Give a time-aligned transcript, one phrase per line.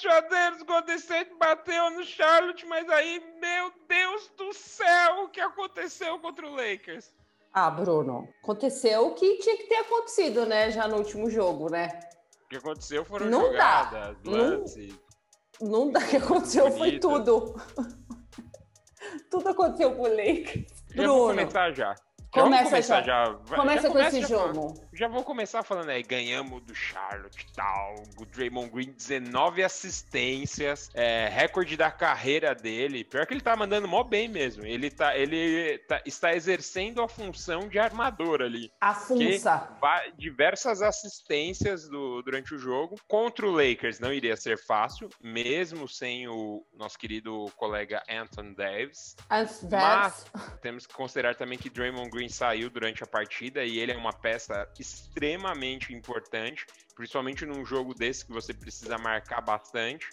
[0.00, 6.18] Tradeiro, Golden State bateu no Charlotte, mas aí, meu Deus do céu, o que aconteceu
[6.18, 7.12] contra o Lakers?
[7.52, 10.70] Ah, Bruno, aconteceu o que tinha que ter acontecido, né?
[10.70, 11.88] Já no último jogo, né?
[12.44, 14.30] O que aconteceu foram Não jogadas, dá.
[14.30, 14.94] lances.
[15.60, 17.54] Não dá, o que aconteceu foi tudo.
[19.30, 20.66] tudo aconteceu com o Lakers.
[20.94, 21.94] Já vou Bruno, começar já.
[22.32, 23.34] Já Começa já.
[23.56, 24.74] começa já com esse já falando.
[25.00, 27.94] Já vou começar falando aí, ganhamos do Charlotte e tal.
[28.18, 33.02] O Draymond Green, 19 assistências, é, recorde da carreira dele.
[33.02, 34.62] Pior que ele tá mandando mó bem mesmo.
[34.62, 38.70] Ele, tá, ele tá- está exercendo a função de armador ali.
[38.78, 39.74] A funça.
[39.80, 42.96] Va- Diversas assistências do- durante o jogo.
[43.08, 49.16] Contra o Lakers não iria ser fácil, mesmo sem o nosso querido colega Anthony Davis.
[49.30, 50.26] Antes Mas- das.
[50.60, 54.12] Temos que considerar também que Draymond Green saiu durante a partida e ele é uma
[54.12, 60.08] peça extremamente importante, principalmente num jogo desse que você precisa marcar bastante.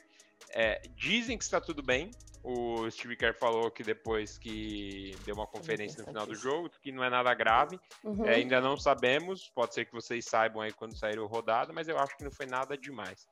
[0.50, 2.12] É, dizem que está tudo bem.
[2.44, 6.92] O Steve Kerr falou que depois que deu uma conferência no final do jogo, que
[6.92, 7.78] não é nada grave.
[8.04, 8.26] Uhum.
[8.26, 11.90] É, ainda não sabemos, pode ser que vocês saibam aí quando sair o rodado, mas
[11.90, 13.28] eu acho que não foi nada demais.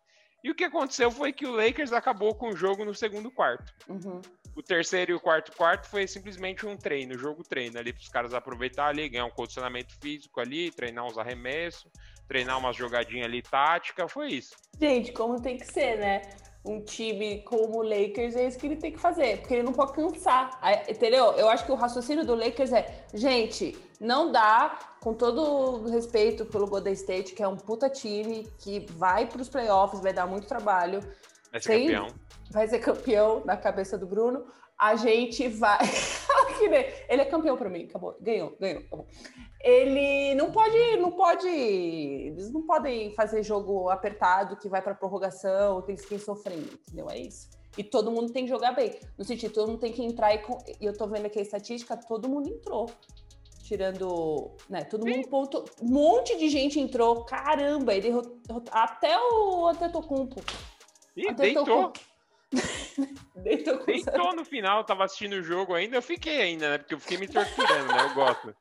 [0.45, 3.73] E o que aconteceu foi que o Lakers acabou com o jogo no segundo quarto.
[3.89, 4.21] Uhum.
[4.55, 8.09] O terceiro e o quarto quarto foi simplesmente um treino, jogo treino ali para os
[8.09, 11.91] caras aproveitar ali, ganhar um condicionamento físico ali, treinar uns arremessos,
[12.27, 14.55] treinar umas jogadinhas ali tática, foi isso.
[14.79, 16.21] Gente, como tem que ser, né?
[16.65, 19.73] Um time como o Lakers é isso que ele tem que fazer, porque ele não
[19.73, 21.25] pode cansar, entendeu?
[21.33, 26.65] Eu acho que o raciocínio do Lakers é, gente, não dá, com todo respeito pelo
[26.65, 30.47] Golden State, que é um puta time, que vai para os playoffs, vai dar muito
[30.47, 31.01] trabalho,
[31.51, 31.85] Vai ser Sim.
[31.85, 32.07] campeão.
[32.51, 34.45] vai ser campeão na cabeça do Bruno,
[34.77, 35.79] a gente vai.
[37.07, 39.05] Ele é campeão para mim, acabou, ganhou, ganhou, acabou.
[39.61, 45.81] Ele não pode, não pode, eles não podem fazer jogo apertado que vai para prorrogação,
[45.81, 47.09] que eles fiquem sofrendo, entendeu?
[47.09, 47.49] É isso.
[47.77, 48.97] E todo mundo tem que jogar bem.
[49.17, 51.41] No sentido, todo mundo tem que entrar e, com- e eu tô vendo aqui a
[51.41, 52.89] estatística, todo mundo entrou.
[53.63, 57.25] Tirando, né, todo mundo ponto, um monte de gente entrou.
[57.25, 60.39] Caramba, ele derrotou- até o Antetokounmpo.
[61.17, 61.93] Ih, Antetokounmpo.
[61.93, 61.93] deitou,
[63.35, 66.93] Deitou com deitou no final, tava assistindo o jogo ainda, eu fiquei ainda, né, porque
[66.93, 68.55] eu fiquei me torturando, né, eu gosto.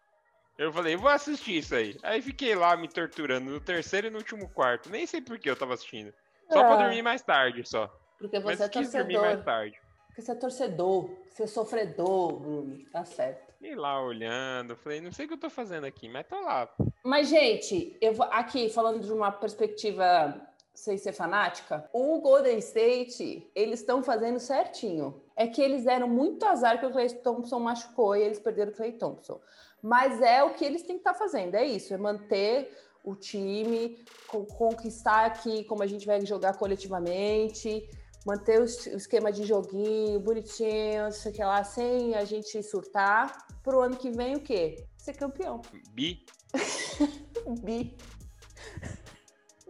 [0.59, 1.97] Eu falei, vou assistir isso aí.
[2.03, 4.89] Aí fiquei lá me torturando no terceiro e no último quarto.
[4.89, 6.15] Nem sei por que eu tava assistindo.
[6.53, 6.83] Só pra Ah.
[6.85, 7.89] dormir mais tarde, só.
[8.19, 9.45] Porque Mas você é quis dormir mais torcedor.
[9.45, 9.81] tarde.
[10.07, 11.11] Porque você é torcedor.
[11.29, 12.79] Você é sofredor, Bruno.
[12.93, 13.53] Tá certo.
[13.55, 16.69] Fiquei lá olhando, falei, não sei o que eu tô fazendo aqui, mas tô lá.
[17.03, 20.41] Mas, gente, eu vou aqui falando de uma perspectiva
[20.75, 25.23] sem ser fanática, o Golden State, eles estão fazendo certinho.
[25.37, 28.75] É que eles deram muito azar que o Clay Thompson machucou e eles perderam o
[28.75, 29.41] Clay Thompson.
[29.81, 34.03] Mas é o que eles têm que estar fazendo, é isso, é manter o time,
[34.29, 37.89] con- conquistar aqui como a gente vai jogar coletivamente,
[38.27, 43.47] manter o esquema de joguinho bonitinho, sei que lá, sem a gente surtar.
[43.63, 44.87] Pro ano que vem, o quê?
[44.97, 45.61] Ser campeão.
[45.93, 46.25] Bi,
[47.63, 47.95] Bi.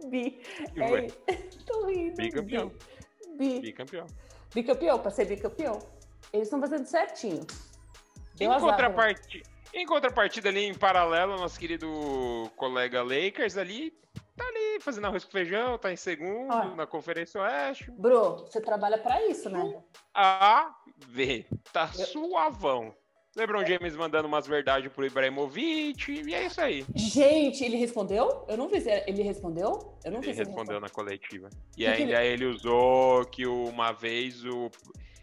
[0.09, 0.41] Bi.
[0.75, 1.33] É,
[1.65, 2.15] tô rindo.
[2.17, 2.71] Bicampeão.
[3.37, 3.59] Bi.
[3.59, 4.05] bicampeão.
[4.53, 5.79] Bicampeão, pra ser bicampeão.
[6.31, 7.45] Eles estão fazendo certinho.
[8.35, 8.71] Deu Em azar, né?
[8.71, 11.87] contrapartida, em contrapartida ali, em paralelo, nosso querido
[12.55, 13.91] colega Lakers ali,
[14.35, 16.75] tá ali fazendo arroz com feijão, tá em segundo Olha.
[16.75, 17.89] na Conferência Oeste.
[17.91, 19.81] Bro, você trabalha pra isso, né?
[20.13, 20.73] A,
[21.07, 22.93] V, tá Eu- suavão.
[23.35, 26.85] LeBron James mandando umas verdades pro Ibrahimovic, e é isso aí.
[26.95, 28.45] Gente, ele respondeu?
[28.47, 29.97] Eu não vi se ele respondeu.
[30.03, 31.49] Eu não vi Ele ele respondeu na coletiva.
[31.77, 34.71] E Que que ainda ele usou que uma vez o.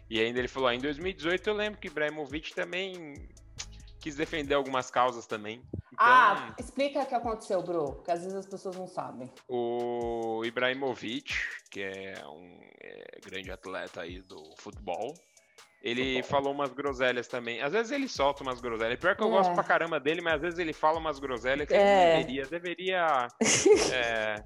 [0.09, 3.15] E ainda ele falou: "Ah, em 2018 eu lembro que Ibrahimovic também
[3.99, 5.61] quis defender algumas causas também.
[5.93, 9.29] Então, Ah, explica o que aconteceu, bro, porque às vezes as pessoas não sabem.
[9.47, 11.33] o Ibrahimovic,
[11.71, 15.13] que é um é, grande atleta aí do futebol,
[15.83, 17.61] ele falou umas groselhas também.
[17.61, 18.97] Às vezes ele solta umas groselhas.
[18.99, 19.31] Pior que eu É.
[19.31, 22.17] gosto pra caramba dele, mas às vezes ele fala umas groselhas que É.
[22.19, 22.45] deveria.
[22.45, 23.27] Deveria.
[23.93, 24.41] é,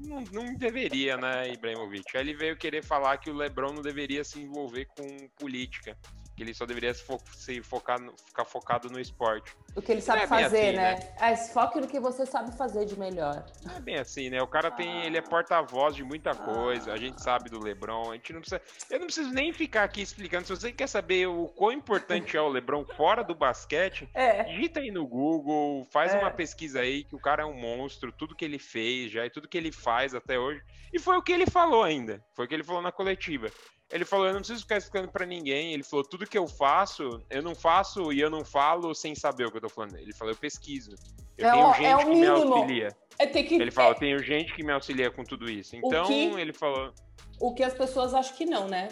[0.00, 2.16] não, não deveria, né, Ibrahimovic?
[2.16, 5.96] Aí ele veio querer falar que o Lebron não deveria se envolver com política.
[6.36, 9.56] Que ele só deveria se, fo se focar no- ficar focado no esporte.
[9.74, 11.14] O que ele sabe é fazer, assim, né?
[11.18, 13.42] É, foque no que você sabe fazer de melhor.
[13.64, 14.42] Não é bem assim, né?
[14.42, 15.06] O cara tem.
[15.06, 16.92] Ele é porta-voz de muita coisa.
[16.92, 18.10] A gente sabe do Lebron.
[18.10, 18.60] A gente não precisa.
[18.90, 20.46] Eu não preciso nem ficar aqui explicando.
[20.46, 24.42] Se você quer saber o quão importante é o Lebron fora do basquete, É.
[24.44, 26.18] digita aí no Google, faz É.
[26.18, 29.30] uma pesquisa aí que o cara é um monstro, tudo que ele fez já e
[29.30, 30.60] tudo que ele faz até hoje.
[30.92, 32.20] E foi o que ele falou ainda.
[32.34, 33.48] Foi o que ele falou na coletiva.
[33.92, 35.72] Ele falou: Eu não preciso ficar explicando pra ninguém.
[35.72, 39.46] Ele falou: Tudo que eu faço, eu não faço e eu não falo sem saber
[39.46, 39.96] o que eu tô falando.
[39.96, 40.90] Ele falou: Eu pesquiso.
[41.38, 42.54] Eu É tenho gente é que me mínimo.
[42.54, 42.88] auxilia.
[43.18, 43.98] É que, ele falou, é...
[43.98, 45.76] tenho gente que me auxilia com tudo isso.
[45.76, 46.92] Então, que, ele falou...
[47.40, 48.88] O que as pessoas acham que não, né?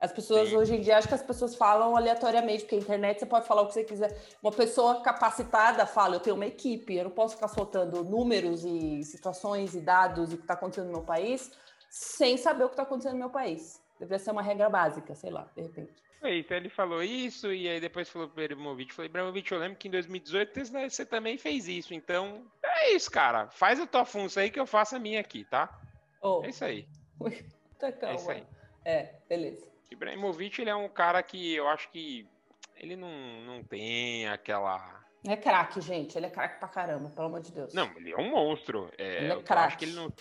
[0.00, 0.56] As pessoas Sim.
[0.56, 3.62] hoje em dia acham que as pessoas falam aleatoriamente, porque a internet você pode falar
[3.62, 4.16] o que você quiser.
[4.42, 9.02] Uma pessoa capacitada fala, eu tenho uma equipe, eu não posso ficar soltando números e
[9.02, 11.50] situações e dados e o que está acontecendo no meu país
[11.94, 13.80] sem saber o que está acontecendo no meu país.
[14.00, 16.02] Deveria ser uma regra básica, sei lá, de repente.
[16.24, 19.58] É, então ele falou isso e aí depois falou para o Ibrahimovic, falou, Ibrahimovic, eu
[19.58, 20.60] lembro que em 2018
[20.90, 24.66] você também fez isso, então é isso, cara, faz a tua função aí que eu
[24.66, 25.80] faço a minha aqui, tá?
[26.20, 26.40] Oh.
[26.42, 26.88] É isso aí.
[27.78, 28.14] tá calma.
[28.14, 28.46] É isso aí.
[28.84, 29.73] É, beleza.
[29.94, 32.28] Ibrahimovic, ele é um cara que eu acho que
[32.76, 33.10] ele não,
[33.46, 35.02] não tem aquela...
[35.26, 37.72] É craque, gente, ele é craque pra caramba, pelo amor de Deus.
[37.72, 38.90] Não, ele é um monstro.
[38.98, 39.52] É, ele é craque.
[39.52, 40.12] Eu acho que ele não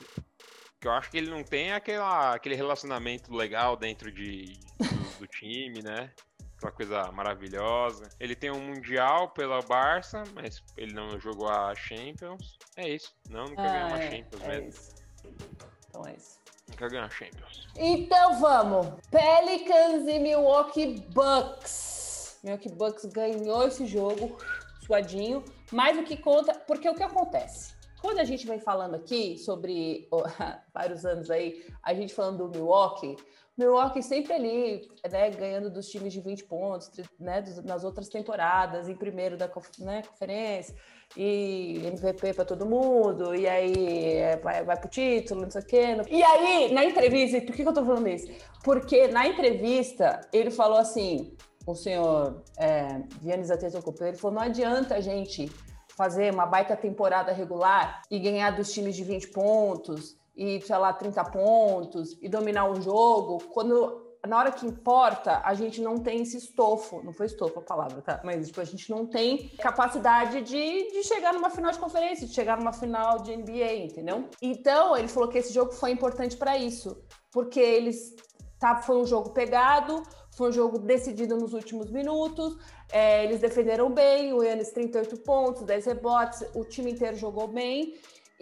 [0.84, 5.28] que eu acho que ele não tem aquela, aquele relacionamento legal dentro de, do, do
[5.28, 6.12] time, né?
[6.62, 8.10] Uma coisa maravilhosa.
[8.20, 12.58] Ele tem um Mundial pela Barça, mas ele não jogou a Champions.
[12.76, 13.16] É isso.
[13.30, 14.70] Não, nunca ah, ganhou uma é, Champions é mesmo.
[14.70, 14.96] Isso.
[15.88, 16.43] Então é isso.
[16.78, 17.68] Ganhou a Champions.
[17.76, 18.88] Então vamos.
[19.10, 22.40] Pelicans e Milwaukee Bucks.
[22.44, 24.38] Milwaukee Bucks ganhou esse jogo
[24.86, 25.44] suadinho.
[25.72, 26.54] Mas o que conta...
[26.54, 27.74] Porque o que acontece?
[28.02, 30.24] Quando a gente vem falando aqui sobre oh,
[30.74, 33.16] vários anos aí, a gente falando do Milwaukee,
[33.58, 36.90] Milwaukee sempre ali, né, ganhando dos times de 20 pontos,
[37.20, 40.76] né, nas outras temporadas, em primeiro da né, conferência,
[41.16, 45.66] e MVP para todo mundo, e aí é, vai, vai pro título, não sei o
[45.66, 45.84] quê.
[46.10, 48.28] E aí, na entrevista, por que, que eu tô falando isso?
[48.64, 54.96] Porque na entrevista ele falou assim, o senhor é, Giannis Antetokounmpo, ele falou, não adianta
[54.96, 55.52] a gente
[55.96, 60.92] fazer uma baita temporada regular e ganhar dos times de 20 pontos e, sei lá,
[60.92, 66.22] 30 pontos e dominar o jogo, quando na hora que importa, a gente não tem
[66.22, 68.22] esse estofo, não foi estofo a palavra, tá?
[68.24, 72.34] Mas tipo, a gente não tem capacidade de, de chegar numa final de conferência, de
[72.34, 74.30] chegar numa final de NBA, entendeu?
[74.42, 78.16] Então, ele falou que esse jogo foi importante para isso, porque eles
[78.58, 80.02] tá, foi um jogo pegado,
[80.38, 82.58] foi um jogo decidido nos últimos minutos.
[82.94, 87.94] É, eles defenderam bem, o Yannis 38 pontos, 10 rebotes, o time inteiro jogou bem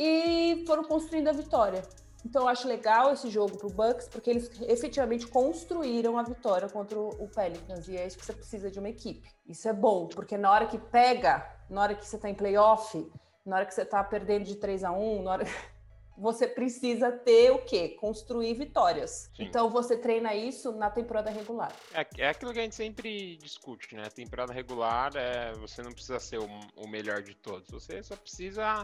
[0.03, 1.83] e foram construindo a vitória.
[2.25, 6.68] Então eu acho legal esse jogo para o Bucks, porque eles efetivamente construíram a vitória
[6.68, 7.88] contra o Pelicans.
[7.88, 9.30] E é isso que você precisa de uma equipe.
[9.48, 13.12] Isso é bom, porque na hora que pega, na hora que você está em playoff,
[13.45, 15.45] na hora que você está perdendo de 3 a 1 na hora
[16.18, 17.89] você precisa ter o quê?
[18.00, 19.31] Construir vitórias.
[19.36, 19.44] Sim.
[19.44, 21.71] Então você treina isso na temporada regular.
[21.94, 24.04] É, é aquilo que a gente sempre discute, né?
[24.06, 27.69] A temporada regular é você não precisa ser o, o melhor de todos.
[27.71, 28.83] Você só precisa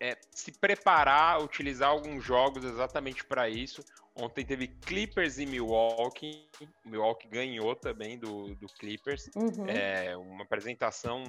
[0.00, 3.82] é, se preparar, utilizar alguns jogos exatamente para isso.
[4.18, 6.48] Ontem teve Clippers e Milwaukee.
[6.86, 9.28] Milwaukee ganhou também do, do Clippers.
[9.36, 9.68] Uhum.
[9.68, 11.22] É, uma apresentação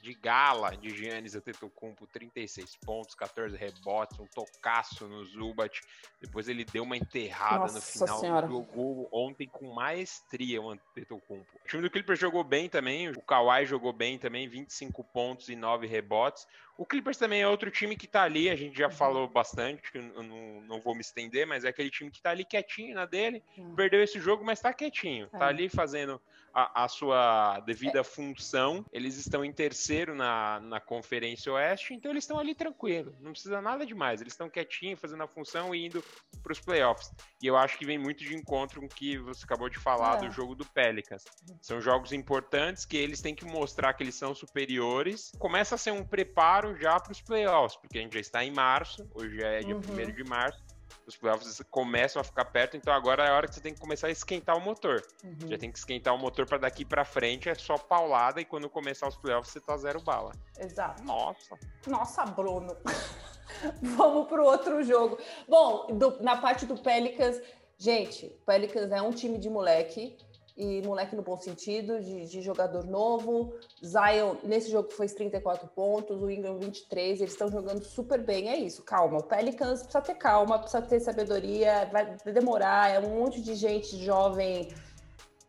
[0.00, 5.80] de gala de Giannis Antetokounmpo, 36 pontos, 14 rebotes, um tocaço no Zubat.
[6.20, 8.20] Depois ele deu uma enterrada Nossa no final.
[8.20, 8.46] Senhora.
[8.46, 11.48] Jogou ontem com maestria o Antetokounmpo.
[11.64, 13.10] O time do Clippers jogou bem também.
[13.10, 16.46] O Kawhi jogou bem também, 25 pontos e 9 rebotes.
[16.80, 20.22] O Clippers também é outro time que tá ali, a gente já falou bastante, eu
[20.22, 23.44] não, não vou me estender, mas é aquele time que tá ali quietinho na dele,
[23.76, 25.40] perdeu esse jogo, mas tá quietinho, tá é.
[25.40, 26.18] tá ali fazendo
[26.54, 28.04] a, a sua devida é.
[28.04, 28.84] função.
[28.92, 33.60] Eles estão em terceiro na, na Conferência Oeste, então eles estão ali tranquilo, não precisa
[33.60, 34.20] nada demais.
[34.20, 36.02] Eles estão quietinhos, fazendo a função e indo
[36.42, 37.10] para os playoffs.
[37.42, 40.22] E eu acho que vem muito de encontro com o que você acabou de falar
[40.22, 40.26] é.
[40.26, 41.24] do jogo do Pelicans.
[41.60, 45.32] São jogos importantes que eles têm que mostrar que eles são superiores.
[45.38, 48.52] Começa a ser um preparo já para os playoffs, porque a gente já está em
[48.52, 49.80] março, hoje é dia uhum.
[49.80, 50.69] 1 de março
[51.10, 53.80] os playoffs começam a ficar perto, então agora é a hora que você tem que
[53.80, 55.02] começar a esquentar o motor.
[55.22, 55.48] Uhum.
[55.48, 58.68] Já tem que esquentar o motor para daqui para frente, é só paulada e quando
[58.68, 60.32] começar os playoffs você tá zero bala.
[60.58, 61.02] Exato.
[61.04, 61.58] Nossa.
[61.86, 62.76] Nossa, Bruno.
[63.82, 65.18] Vamos pro outro jogo.
[65.48, 67.40] Bom, do, na parte do Pelicans,
[67.76, 70.16] gente, Pelicans é um time de moleque
[70.60, 73.54] e moleque no bom sentido, de, de, jogador novo.
[73.82, 78.50] Zion, nesse jogo, fez 34 pontos, o Ingram 23, eles estão jogando super bem.
[78.50, 79.18] É isso, calma.
[79.18, 83.96] O Pelicans precisa ter calma, precisa ter sabedoria, vai demorar, é um monte de gente
[83.96, 84.68] jovem.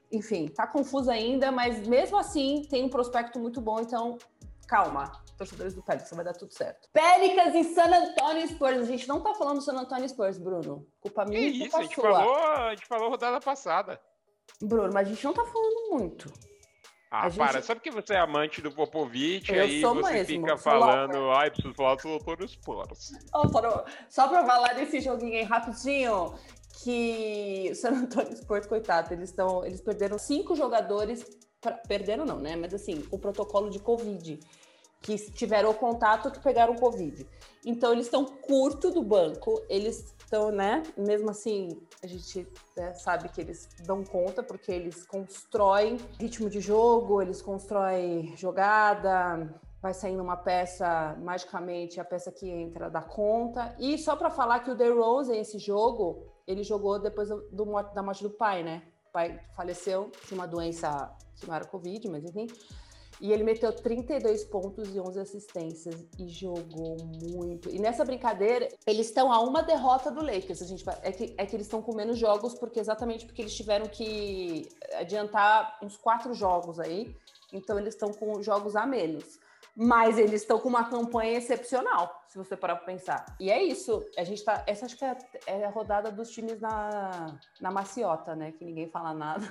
[0.09, 4.17] Enfim, tá confuso ainda, mas mesmo assim tem um prospecto muito bom, então
[4.65, 5.11] calma.
[5.37, 6.87] Torcedores do Pelicans, vai dar tudo certo.
[6.93, 8.77] Pelicans e San Antonio Spurs.
[8.77, 10.87] A gente não tá falando do San Antonio Spurs, Bruno.
[11.01, 13.99] Culpa minha e culpa isso, a gente, falou, a gente falou rodada passada.
[14.61, 16.31] Bruno, mas a gente não tá falando muito.
[17.09, 17.39] Ah, gente...
[17.39, 21.51] para, sabe que você é amante do Popovich, eu aí você mesmo, fica falando, ai,
[21.51, 23.11] preciso falar do Antônio Spurs.
[23.33, 23.49] Oh,
[24.09, 26.33] só pra falar desse joguinho aí rapidinho,
[26.83, 29.65] que o San Antonio Spurs, coitado, eles estão.
[29.65, 31.25] Eles perderam cinco jogadores.
[31.59, 32.55] Pra, perderam não, né?
[32.55, 34.39] Mas assim, o protocolo de Covid.
[35.01, 37.27] Que tiveram contato que pegaram Covid.
[37.65, 40.83] Então, eles estão curto do banco, eles estão, né?
[40.95, 46.61] Mesmo assim, a gente né, sabe que eles dão conta, porque eles constroem ritmo de
[46.61, 53.75] jogo, eles constroem jogada, vai saindo uma peça, magicamente, a peça que entra dá conta.
[53.79, 58.03] E só para falar que o The Rose, esse jogo, ele jogou depois do, da
[58.03, 58.83] morte do pai, né?
[59.09, 62.47] O pai faleceu de uma doença que não era Covid, mas enfim.
[63.21, 67.69] E ele meteu 32 pontos e 11 assistências e jogou muito.
[67.69, 70.63] E nessa brincadeira, eles estão a uma derrota do Lakers.
[70.63, 73.53] A gente é que, é que eles estão com menos jogos, porque exatamente porque eles
[73.53, 77.15] tiveram que adiantar uns quatro jogos aí.
[77.53, 79.39] Então eles estão com jogos a menos
[79.75, 83.25] mas eles estão com uma campanha excepcional, se você parar para pensar.
[83.39, 84.05] E é isso.
[84.17, 84.63] A gente tá.
[84.67, 88.51] Essa acho que é, é a rodada dos times na, na maciota, né?
[88.51, 89.47] Que ninguém fala nada.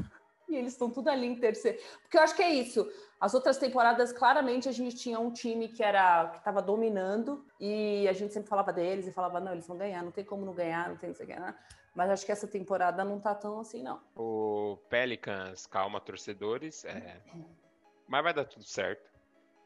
[0.50, 1.78] E eles estão tudo ali em terceiro.
[2.02, 2.90] Porque eu acho que é isso.
[3.20, 8.08] As outras temporadas, claramente, a gente tinha um time que era que estava dominando e
[8.08, 10.54] a gente sempre falava deles e falava, não, eles vão ganhar, não tem como não
[10.54, 11.54] ganhar, não tem isso aqui, né?
[11.94, 14.00] Mas acho que essa temporada não tá tão assim, não.
[14.16, 16.84] O Pelicans, calma, torcedores.
[16.84, 17.20] É...
[18.08, 19.08] Mas vai dar tudo certo.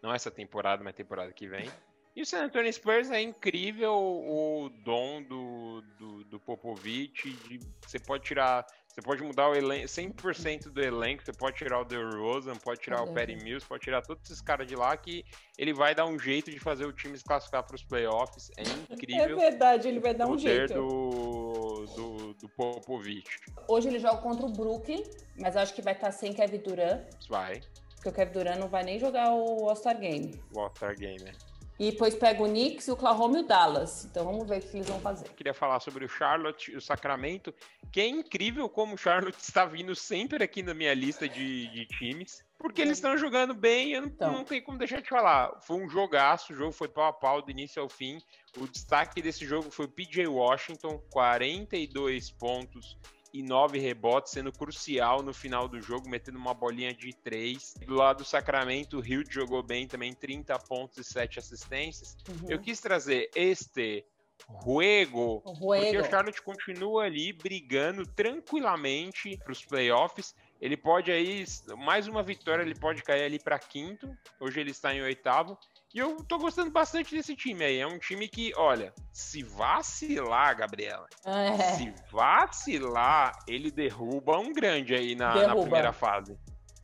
[0.03, 1.71] Não essa temporada, mas temporada que vem.
[2.17, 7.29] E o San Antonio Spurs é incrível o dom do, do, do Popovich.
[7.49, 8.65] De, você pode tirar.
[8.87, 11.25] Você pode mudar o elenco, 100% do elenco.
[11.25, 14.69] Você pode tirar o DeRozan, pode tirar o Perry Mills, pode tirar todos esses caras
[14.69, 15.25] de lá que
[15.59, 18.53] ele vai dar um jeito de fazer o time se classificar para os playoffs.
[18.57, 19.25] É incrível.
[19.25, 20.75] É verdade, ele vai dar um jeito.
[20.75, 23.29] Do, do, do Popovich.
[23.67, 25.03] Hoje ele joga contra o Brooklyn,
[25.41, 27.03] mas acho que vai estar sem Kevin Durant.
[27.29, 27.61] Vai.
[27.97, 30.41] Porque o Kevin Durant não vai nem jogar o All-Star Game.
[30.55, 31.33] O All-Star Game, né?
[31.79, 34.05] E depois pega o Knicks, o Oklahoma e o Dallas.
[34.05, 35.29] Então vamos ver o que eles vão fazer.
[35.31, 37.53] Queria falar sobre o Charlotte o Sacramento,
[37.91, 41.87] que é incrível como o Charlotte está vindo sempre aqui na minha lista de, de
[41.87, 42.45] times.
[42.59, 44.33] Porque eles estão jogando bem, eu não, então.
[44.33, 45.61] não tenho como deixar de falar.
[45.63, 48.19] Foi um jogaço, o jogo foi pau a pau do início ao fim.
[48.57, 52.97] O destaque desse jogo foi o PJ Washington, 42 pontos
[53.35, 57.75] e nove rebotes, sendo crucial no final do jogo, metendo uma bolinha de três.
[57.85, 62.17] Do lado do Sacramento, o Hill jogou bem também, 30 pontos e 7 assistências.
[62.29, 62.49] Uhum.
[62.49, 64.07] Eu quis trazer este
[64.47, 70.35] Ruego, porque o Charlotte continua ali brigando tranquilamente para os playoffs.
[70.65, 71.45] Ele pode aí,
[71.77, 74.17] mais uma vitória, ele pode cair ali para quinto.
[74.41, 75.59] Hoje ele está em oitavo.
[75.95, 77.81] E eu tô gostando bastante desse time aí.
[77.81, 81.59] É um time que, olha, se vacilar, Gabriela, é.
[81.75, 86.35] se vacilar, ele derruba um grande aí na, na primeira fase.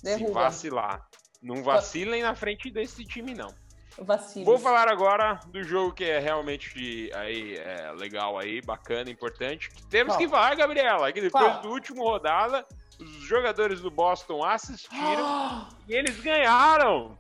[0.02, 0.26] Derruba.
[0.26, 1.08] Se vacilar.
[1.42, 3.48] Não vacilem na frente desse time, não.
[3.98, 4.44] Vacilos.
[4.44, 9.70] Vou falar agora do jogo que é realmente aí, é, legal aí, bacana, importante.
[9.88, 10.18] Temos Qual?
[10.18, 11.62] que vai, Gabriela, que depois Qual?
[11.62, 12.66] do último rodada,
[13.00, 17.18] os jogadores do Boston assistiram e eles ganharam.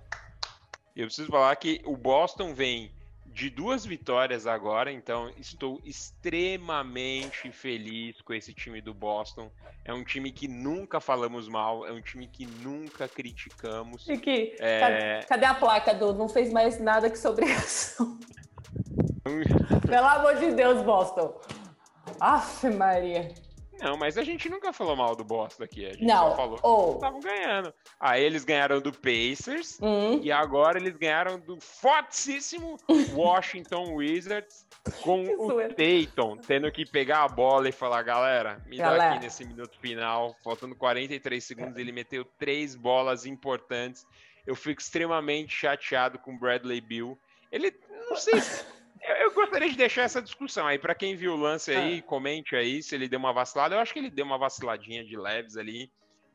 [0.94, 2.92] Eu preciso falar que o Boston vem
[3.26, 9.50] de duas vitórias agora, então estou extremamente feliz com esse time do Boston.
[9.84, 14.08] É um time que nunca falamos mal, é um time que nunca criticamos.
[14.08, 15.20] E que, é...
[15.28, 18.18] cadê a placa do não fez mais nada que sobre isso?
[19.88, 21.40] Pelo amor de Deus, Boston.
[22.18, 23.32] Aff, Maria.
[23.80, 25.86] Não, mas a gente nunca falou mal do Boston aqui.
[25.86, 27.74] A gente não, só falou que estavam ganhando.
[27.98, 30.20] Aí eles ganharam do Pacers hum.
[30.22, 32.76] e agora eles ganharam do fortíssimo
[33.14, 34.66] Washington Wizards
[35.02, 38.98] com o Tatum tendo que pegar a bola e falar, galera, me galera.
[38.98, 44.06] dá aqui nesse minuto final, faltando 43 segundos, ele meteu três bolas importantes.
[44.46, 47.18] Eu fico extremamente chateado com o Bradley Bill.
[47.52, 47.74] Ele,
[48.08, 48.64] não sei se
[49.02, 50.78] eu gostaria de deixar essa discussão aí.
[50.78, 52.02] Para quem viu o lance aí, ah.
[52.02, 53.74] comente aí se ele deu uma vacilada.
[53.74, 55.90] Eu acho que ele deu uma vaciladinha de leves ali.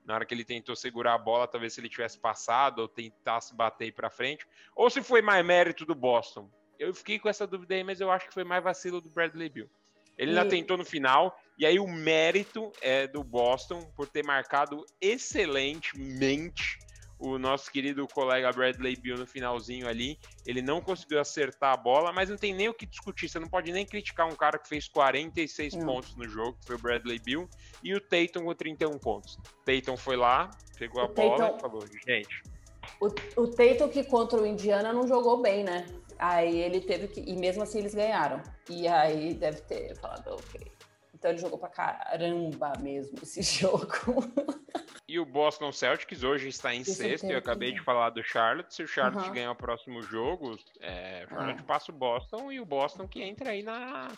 [0.06, 3.56] Na hora que ele tentou segurar a bola, talvez se ele tivesse passado ou tentasse
[3.56, 4.46] bater para frente.
[4.76, 6.50] Ou se foi mais mérito do Boston.
[6.78, 9.50] Eu fiquei com essa dúvida aí, mas eu acho que foi mais vacilo do Bradley
[9.50, 9.70] Bill.
[10.18, 10.38] Ele e...
[10.38, 16.78] ainda tentou no final, e aí o mérito é do Boston por ter marcado excelentemente
[17.26, 20.20] o nosso querido colega Bradley Bill no finalzinho ali.
[20.46, 23.28] Ele não conseguiu acertar a bola, mas não tem nem o que discutir.
[23.28, 25.86] Você não pode nem criticar um cara que fez 46 não.
[25.86, 27.50] pontos no jogo, que foi o Bradley Bill,
[27.84, 29.38] e o Tatum com 31 pontos.
[29.66, 31.30] Tatum foi lá, pegou o a Tatum...
[31.30, 32.44] bola e falou: gente.
[33.02, 33.08] O,
[33.42, 35.86] o Tatum que contra o Indiana não jogou bem, né?
[36.18, 37.22] Aí ele teve que.
[37.22, 38.42] E mesmo assim eles ganharam.
[38.70, 40.75] E aí deve ter falado, ok.
[41.26, 44.24] Então ele jogou pra caramba mesmo esse jogo.
[45.08, 47.26] E o Boston Celtics hoje está em Isso sexto.
[47.26, 48.74] Eu acabei de falar do Charlotte.
[48.74, 49.34] Se o Charlotte uhum.
[49.34, 51.66] ganhar o próximo jogo, é, o Charlotte uhum.
[51.66, 54.10] passa o Boston e o Boston que entra aí na,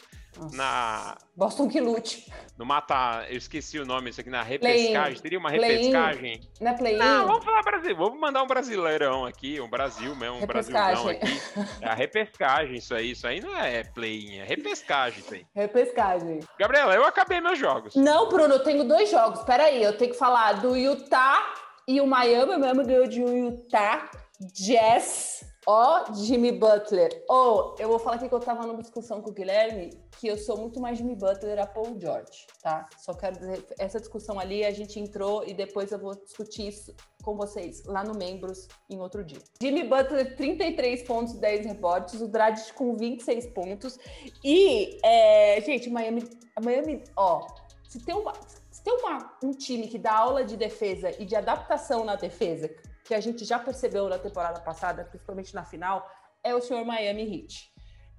[0.53, 1.17] na.
[1.35, 2.31] Boston que lute.
[2.57, 3.25] No mata.
[3.29, 5.21] Eu esqueci o nome, isso aqui na repescagem.
[5.21, 6.41] Teria uma repescagem?
[6.61, 6.97] Não é play-in?
[6.97, 7.95] Não, vamos falar Brasil.
[7.95, 11.41] Vamos mandar um brasileirão aqui, um Brasil mesmo, um Brasilzão aqui.
[11.81, 13.11] É a repescagem, isso aí.
[13.11, 15.45] Isso aí não é play-in, é repescagem isso aí.
[15.53, 16.39] Repescagem.
[16.57, 17.95] Gabriela, eu acabei meus jogos.
[17.95, 19.43] Não, Bruno, eu tenho dois jogos.
[19.43, 21.43] Peraí, eu tenho que falar do Utah
[21.87, 22.55] e o Miami.
[22.55, 24.09] O Miami ganhou de um Utah
[24.53, 27.25] Jazz Ó, Jimmy Butler.
[27.27, 30.37] Ou, eu vou falar aqui que eu tava numa discussão com o Guilherme, que eu
[30.37, 32.87] sou muito mais Jimmy Butler a Paul George, tá?
[32.97, 36.95] Só quero dizer, essa discussão ali a gente entrou e depois eu vou discutir isso
[37.21, 39.39] com vocês lá no Membros em outro dia.
[39.61, 43.99] Jimmy Butler, 33 pontos, 10 rebotes, o Dragic com 26 pontos.
[44.41, 46.23] E, é, gente, Miami,
[46.63, 47.45] Miami, ó,
[47.89, 48.31] se tem uma,
[48.71, 52.73] se tem uma, um time que dá aula de defesa e de adaptação na defesa,
[53.07, 56.05] que a gente já percebeu na temporada passada, principalmente na final,
[56.43, 57.71] é o senhor Miami Heat.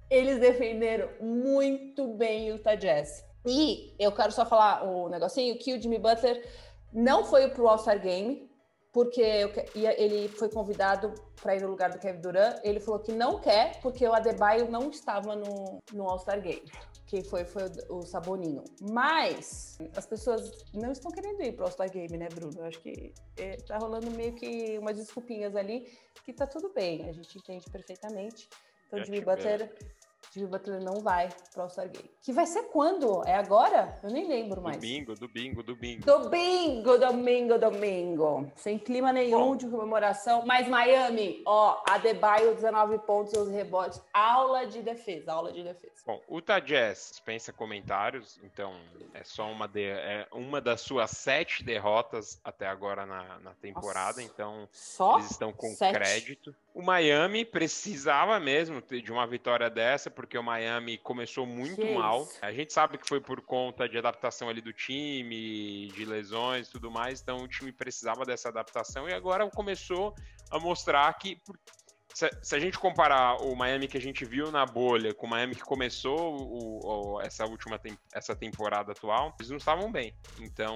[0.09, 3.23] Eles defenderam muito bem o Utah Jazz.
[3.45, 6.43] E eu quero só falar o um negocinho que o Jimmy Butler
[6.91, 8.49] não foi para o All-Star Game,
[8.91, 9.21] porque
[9.75, 12.59] ele foi convidado para ir no lugar do Kevin Durant.
[12.63, 16.65] Ele falou que não quer, porque o Adebayo não estava no, no All-Star Game.
[17.09, 18.63] Quem foi foi o Saboninho.
[18.81, 22.59] Mas as pessoas não estão querendo ir para o All-Star Game, né, Bruno?
[22.59, 25.91] Eu acho que é, tá rolando meio que umas desculpinhas ali,
[26.23, 28.47] que tá tudo bem, a gente entende perfeitamente.
[28.85, 29.75] Então, Jimmy Butler
[30.31, 32.09] Jimmy Butler não vai pro All-Star Game.
[32.21, 33.23] Que vai ser quando?
[33.25, 33.97] É agora?
[34.03, 34.77] Eu nem lembro mais.
[34.77, 36.05] Domingo, domingo, domingo.
[36.05, 38.51] Domingo, domingo, domingo.
[38.55, 39.55] Sem clima nenhum Bom.
[39.55, 40.45] de comemoração.
[40.45, 44.01] Mas Miami, ó, Adebayo, 19 pontos, 11 rebotes.
[44.13, 45.93] Aula de defesa, aula de defesa.
[46.05, 48.73] Bom, Utah Jazz dispensa comentários, então
[49.13, 54.19] é só uma, de, é uma das suas sete derrotas até agora na, na temporada,
[54.19, 54.23] Nossa.
[54.23, 55.93] então só eles estão com sete?
[55.93, 56.55] crédito.
[56.73, 62.27] O Miami precisava mesmo de uma vitória dessa, porque o Miami começou muito que mal.
[62.41, 66.71] A gente sabe que foi por conta de adaptação ali do time, de lesões e
[66.71, 70.13] tudo mais, então o time precisava dessa adaptação e agora começou
[70.51, 71.41] a mostrar que
[72.19, 75.29] se, se, a gente comparar o Miami que a gente viu na bolha com o
[75.29, 80.13] Miami que começou o, o, essa última tem, essa temporada atual, eles não estavam bem.
[80.41, 80.75] Então,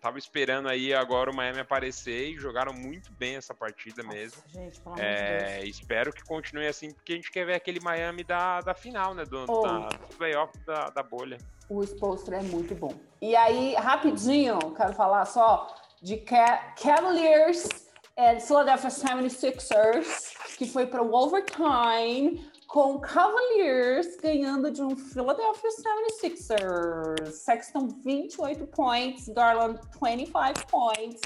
[0.00, 4.42] tava esperando aí agora o Miami aparecer e jogaram muito bem essa partida Nossa, mesmo.
[4.46, 8.72] Gente, é, espero que continue assim, porque a gente quer ver aquele Miami da, da
[8.72, 9.24] final, né?
[9.24, 9.62] Do, oh.
[9.62, 11.38] da, do playoff da, da bolha.
[11.68, 12.94] O exposter é muito bom.
[13.20, 21.14] E aí, rapidinho, quero falar só de Cavaliers é, Philadelphia 76ers, que foi para o
[21.14, 27.30] overtime com Cavaliers ganhando de um Philadelphia 76ers.
[27.30, 31.22] Sexton 28 points, Garland 25 points.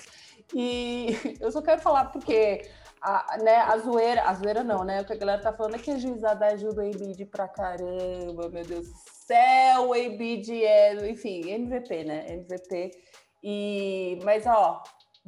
[0.54, 2.62] E eu só quero falar porque
[3.02, 5.00] a, né, a zoeira, a zoeira não, né?
[5.00, 8.48] O que a galera tá falando é que a juizada ajuda o Embiid pra caramba,
[8.48, 12.24] meu Deus do céu, o Embiid é, enfim, MVP, né?
[12.34, 12.92] MVP.
[13.42, 14.80] E, mas ó,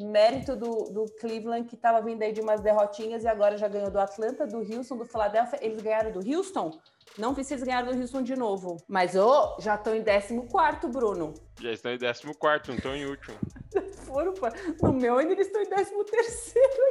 [0.04, 3.90] mérito do, do Cleveland, que estava vindo aí de umas derrotinhas e agora já ganhou
[3.90, 5.58] do Atlanta, do Houston, do Philadelphia.
[5.62, 6.78] Eles ganharam do Houston?
[7.16, 8.76] Não vi se eles ganharam do Houston de novo.
[8.86, 11.32] Mas, ô, oh, já estão em 14, Bruno.
[11.60, 12.26] Já estão em 14,
[12.68, 13.38] não estão em último.
[14.04, 14.34] Foram,
[14.82, 15.94] no meu ainda eles estão em 13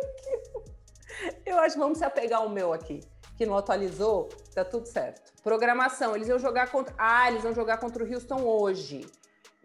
[0.03, 1.41] aqui.
[1.45, 3.01] Eu acho que vamos se apegar ao meu aqui
[3.37, 5.33] que não atualizou, tá tudo certo.
[5.43, 6.93] Programação, eles iam jogar contra.
[6.97, 9.05] Ah, eles vão jogar contra o Houston hoje.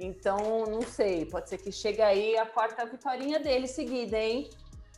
[0.03, 4.49] Então, não sei, pode ser que chegue aí a quarta vitória dele seguida, hein?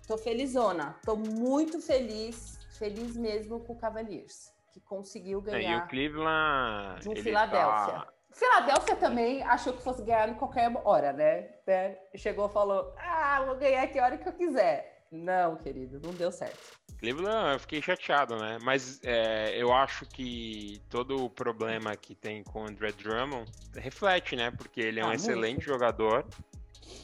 [0.07, 5.73] Tô felizona, tô muito feliz, feliz mesmo com o Cavaliers, que conseguiu ganhar.
[5.73, 7.01] É, e o Cleveland.
[7.01, 7.95] De um Filadélfia.
[7.95, 8.13] Tá...
[8.31, 11.49] Filadélfia também achou que fosse ganhar em qualquer hora, né?
[11.67, 11.99] né?
[12.15, 15.02] Chegou e falou: ah, vou ganhar que hora que eu quiser.
[15.13, 16.81] Não, querido, não deu certo.
[16.99, 18.59] Cleveland, eu fiquei chateado, né?
[18.63, 24.35] Mas é, eu acho que todo o problema que tem com o André Drummond reflete,
[24.37, 24.51] né?
[24.51, 25.67] Porque ele é um ah, excelente muito.
[25.67, 26.25] jogador.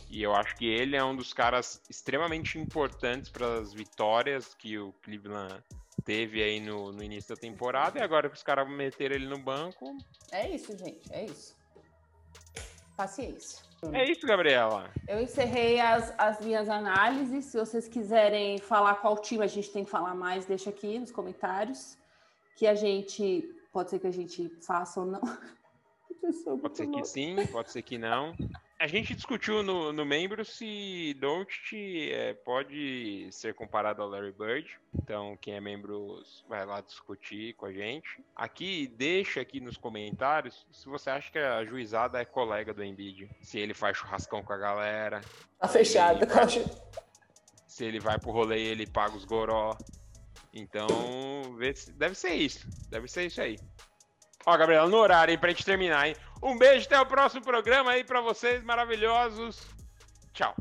[0.09, 4.79] E eu acho que ele é um dos caras extremamente importantes para as vitórias que
[4.79, 5.63] o Cleveland
[6.03, 7.99] teve aí no, no início da temporada.
[7.99, 9.99] E agora que os caras meteram ele no banco.
[10.33, 11.58] É isso, gente, é isso.
[12.99, 13.65] Paciência.
[13.93, 14.91] É isso, Gabriela.
[15.07, 17.45] Eu encerrei as, as minhas análises.
[17.45, 21.13] Se vocês quiserem falar qual time a gente tem que falar mais, deixa aqui nos
[21.13, 21.97] comentários.
[22.57, 23.55] Que a gente.
[23.73, 25.21] Pode ser que a gente faça ou não.
[26.61, 28.35] Pode ser que sim, pode ser que não.
[28.81, 34.71] A gente discutiu no, no membro se Don't é, pode ser comparado ao Larry Bird.
[34.97, 38.07] Então, quem é membro vai lá discutir com a gente.
[38.37, 43.29] Aqui, deixa aqui nos comentários se você acha que a juizada é colega do Embiid.
[43.41, 45.23] Se ele faz churrascão com a galera.
[45.59, 46.47] Tá fechado, vai,
[47.67, 49.77] Se ele vai pro rolê e ele paga os goró.
[50.55, 50.87] Então,
[51.97, 52.65] deve ser isso.
[52.89, 53.59] Deve ser isso aí.
[54.49, 56.17] Ó, Gabriela, no horário, hein, pra gente terminar, hein?
[56.43, 59.61] Um beijo, até o próximo programa aí pra vocês, maravilhosos.
[60.33, 60.57] Tchau.